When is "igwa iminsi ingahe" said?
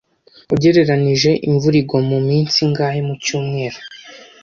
1.81-2.99